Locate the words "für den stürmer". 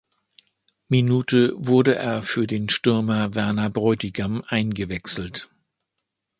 2.23-3.35